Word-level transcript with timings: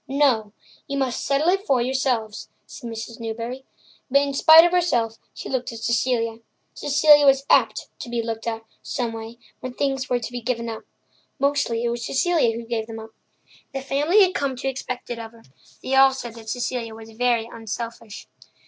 "No; 0.07 0.51
you 0.87 0.97
must 0.97 1.23
settle 1.23 1.47
it 1.49 1.63
for 1.67 1.79
yourselves," 1.79 2.49
said 2.65 2.89
Mrs. 2.89 3.19
Newbury. 3.19 3.65
But 4.09 4.23
in 4.23 4.33
spite 4.33 4.65
of 4.65 4.71
herself 4.71 5.19
she 5.31 5.47
looked 5.47 5.71
at 5.71 5.77
Cecilia. 5.77 6.39
Cecilia 6.73 7.23
was 7.23 7.45
apt 7.51 7.87
to 7.99 8.09
be 8.09 8.23
looked 8.23 8.47
at, 8.47 8.63
someway, 8.81 9.37
when 9.59 9.75
things 9.75 10.09
were 10.09 10.17
to 10.17 10.31
be 10.31 10.41
given 10.41 10.69
up. 10.69 10.85
Mostly 11.37 11.83
it 11.83 11.89
was 11.89 12.03
Cecilia 12.03 12.55
who 12.57 12.65
gave 12.65 12.87
them 12.87 12.97
up. 12.97 13.11
The 13.75 13.81
family 13.83 14.23
had 14.23 14.33
come 14.33 14.55
to 14.55 14.67
expect 14.67 15.11
it 15.11 15.19
of 15.19 15.33
her; 15.33 15.43
they 15.83 15.93
all 15.93 16.13
said 16.13 16.33
that 16.33 16.49
Cecilia 16.49 16.95
was 16.95 17.11
very 17.11 17.45
unselfish. 17.45 18.27